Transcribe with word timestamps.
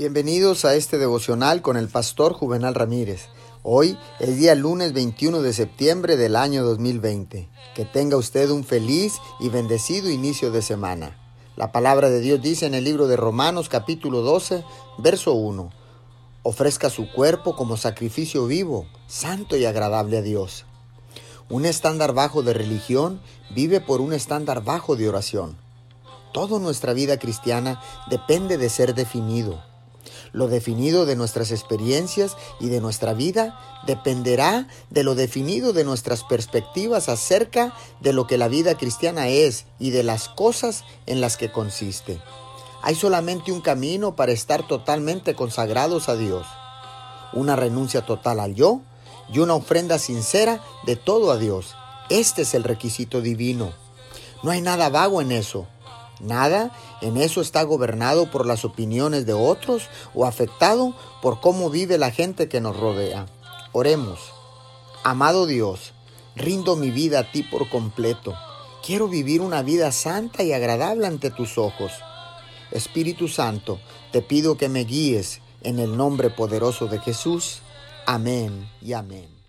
Bienvenidos 0.00 0.64
a 0.64 0.76
este 0.76 0.96
devocional 0.96 1.60
con 1.60 1.76
el 1.76 1.86
pastor 1.86 2.32
Juvenal 2.32 2.74
Ramírez. 2.74 3.26
Hoy 3.62 3.98
es 4.18 4.38
día 4.38 4.54
lunes 4.54 4.94
21 4.94 5.42
de 5.42 5.52
septiembre 5.52 6.16
del 6.16 6.36
año 6.36 6.64
2020. 6.64 7.50
Que 7.74 7.84
tenga 7.84 8.16
usted 8.16 8.48
un 8.48 8.64
feliz 8.64 9.18
y 9.40 9.50
bendecido 9.50 10.08
inicio 10.08 10.50
de 10.52 10.62
semana. 10.62 11.18
La 11.54 11.70
palabra 11.70 12.08
de 12.08 12.20
Dios 12.20 12.40
dice 12.40 12.64
en 12.64 12.72
el 12.72 12.84
libro 12.84 13.08
de 13.08 13.16
Romanos 13.18 13.68
capítulo 13.68 14.22
12, 14.22 14.64
verso 14.96 15.34
1. 15.34 15.70
Ofrezca 16.44 16.88
su 16.88 17.12
cuerpo 17.12 17.54
como 17.54 17.76
sacrificio 17.76 18.46
vivo, 18.46 18.86
santo 19.06 19.58
y 19.58 19.66
agradable 19.66 20.16
a 20.16 20.22
Dios. 20.22 20.64
Un 21.50 21.66
estándar 21.66 22.14
bajo 22.14 22.42
de 22.42 22.54
religión 22.54 23.20
vive 23.54 23.82
por 23.82 24.00
un 24.00 24.14
estándar 24.14 24.64
bajo 24.64 24.96
de 24.96 25.10
oración. 25.10 25.58
Toda 26.32 26.58
nuestra 26.58 26.94
vida 26.94 27.18
cristiana 27.18 27.82
depende 28.08 28.56
de 28.56 28.70
ser 28.70 28.94
definido. 28.94 29.68
Lo 30.32 30.48
definido 30.48 31.06
de 31.06 31.16
nuestras 31.16 31.50
experiencias 31.50 32.36
y 32.60 32.68
de 32.68 32.80
nuestra 32.80 33.14
vida 33.14 33.58
dependerá 33.86 34.68
de 34.90 35.02
lo 35.02 35.14
definido 35.14 35.72
de 35.72 35.84
nuestras 35.84 36.22
perspectivas 36.22 37.08
acerca 37.08 37.74
de 38.00 38.12
lo 38.12 38.26
que 38.26 38.38
la 38.38 38.48
vida 38.48 38.76
cristiana 38.76 39.28
es 39.28 39.66
y 39.78 39.90
de 39.90 40.02
las 40.02 40.28
cosas 40.28 40.84
en 41.06 41.20
las 41.20 41.36
que 41.36 41.50
consiste. 41.50 42.20
Hay 42.82 42.94
solamente 42.94 43.52
un 43.52 43.60
camino 43.60 44.16
para 44.16 44.32
estar 44.32 44.66
totalmente 44.66 45.34
consagrados 45.34 46.08
a 46.08 46.16
Dios. 46.16 46.46
Una 47.32 47.56
renuncia 47.56 48.06
total 48.06 48.40
al 48.40 48.54
yo 48.54 48.80
y 49.32 49.38
una 49.40 49.54
ofrenda 49.54 49.98
sincera 49.98 50.62
de 50.86 50.96
todo 50.96 51.30
a 51.30 51.36
Dios. 51.36 51.74
Este 52.08 52.42
es 52.42 52.54
el 52.54 52.64
requisito 52.64 53.20
divino. 53.20 53.72
No 54.42 54.50
hay 54.50 54.62
nada 54.62 54.88
vago 54.88 55.20
en 55.20 55.32
eso. 55.32 55.66
Nada 56.20 56.70
en 57.00 57.16
eso 57.16 57.40
está 57.40 57.62
gobernado 57.62 58.30
por 58.30 58.46
las 58.46 58.64
opiniones 58.64 59.26
de 59.26 59.32
otros 59.32 59.88
o 60.14 60.26
afectado 60.26 60.94
por 61.22 61.40
cómo 61.40 61.70
vive 61.70 61.98
la 61.98 62.10
gente 62.10 62.48
que 62.48 62.60
nos 62.60 62.78
rodea. 62.78 63.26
Oremos. 63.72 64.20
Amado 65.02 65.46
Dios, 65.46 65.92
rindo 66.36 66.76
mi 66.76 66.90
vida 66.90 67.20
a 67.20 67.32
ti 67.32 67.42
por 67.42 67.68
completo. 67.70 68.34
Quiero 68.84 69.08
vivir 69.08 69.40
una 69.40 69.62
vida 69.62 69.92
santa 69.92 70.42
y 70.42 70.52
agradable 70.52 71.06
ante 71.06 71.30
tus 71.30 71.56
ojos. 71.56 71.92
Espíritu 72.70 73.28
Santo, 73.28 73.80
te 74.12 74.22
pido 74.22 74.56
que 74.56 74.68
me 74.68 74.84
guíes 74.84 75.40
en 75.62 75.78
el 75.78 75.96
nombre 75.96 76.30
poderoso 76.30 76.86
de 76.86 76.98
Jesús. 76.98 77.60
Amén 78.06 78.68
y 78.82 78.92
amén. 78.92 79.39